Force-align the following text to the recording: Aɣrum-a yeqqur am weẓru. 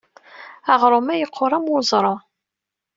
Aɣrum-a 0.73 1.15
yeqqur 1.17 1.51
am 1.57 1.65
weẓru. 1.71 2.15